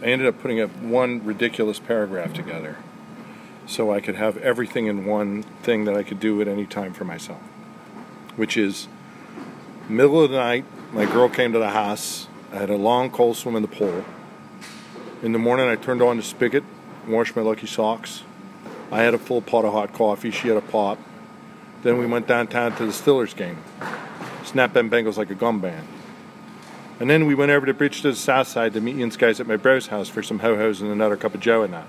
I 0.00 0.06
ended 0.06 0.28
up 0.28 0.40
putting 0.40 0.60
up 0.60 0.70
one 0.76 1.24
ridiculous 1.24 1.78
paragraph 1.78 2.32
together 2.32 2.76
so 3.66 3.92
I 3.92 4.00
could 4.00 4.14
have 4.14 4.36
everything 4.38 4.86
in 4.86 5.04
one 5.04 5.42
thing 5.62 5.84
that 5.84 5.94
I 5.94 6.02
could 6.02 6.20
do 6.20 6.40
at 6.40 6.48
any 6.48 6.66
time 6.66 6.92
for 6.92 7.04
myself. 7.04 7.40
Which 8.36 8.56
is 8.56 8.88
middle 9.88 10.22
of 10.22 10.30
the 10.30 10.36
night, 10.36 10.64
my 10.92 11.04
girl 11.04 11.28
came 11.28 11.52
to 11.52 11.58
the 11.58 11.70
house. 11.70 12.28
I 12.52 12.56
had 12.56 12.70
a 12.70 12.76
long 12.76 13.10
cold 13.10 13.36
swim 13.36 13.56
in 13.56 13.62
the 13.62 13.68
pool. 13.68 14.04
In 15.22 15.32
the 15.32 15.38
morning, 15.38 15.68
I 15.68 15.74
turned 15.74 16.00
on 16.00 16.16
the 16.16 16.22
spigot, 16.22 16.64
washed 17.06 17.34
my 17.34 17.42
lucky 17.42 17.66
socks. 17.66 18.22
I 18.90 19.02
had 19.02 19.12
a 19.12 19.18
full 19.18 19.42
pot 19.42 19.64
of 19.64 19.72
hot 19.72 19.92
coffee. 19.92 20.30
She 20.30 20.48
had 20.48 20.56
a 20.56 20.62
pot. 20.62 20.98
Then 21.82 21.98
we 21.98 22.06
went 22.06 22.26
downtown 22.26 22.74
to 22.76 22.86
the 22.86 22.92
Stillers 22.92 23.36
game. 23.36 23.58
Snap 24.44 24.72
them 24.72 24.88
Bengals 24.88 25.16
like 25.16 25.30
a 25.30 25.34
gum 25.34 25.60
band. 25.60 25.86
And 27.00 27.08
then 27.08 27.26
we 27.26 27.34
went 27.34 27.52
over 27.52 27.66
to 27.66 27.74
Bridge 27.74 28.02
to 28.02 28.10
the 28.10 28.16
south 28.16 28.48
side 28.48 28.72
to 28.72 28.80
meet 28.80 28.96
yinz 28.96 29.16
guys 29.16 29.40
at 29.40 29.46
my 29.46 29.56
bro's 29.56 29.86
house 29.86 30.08
for 30.08 30.22
some 30.22 30.40
ho-hos 30.40 30.80
and 30.80 30.90
another 30.90 31.16
cup 31.16 31.34
of 31.34 31.40
joe 31.40 31.62
and 31.62 31.72
that. 31.72 31.86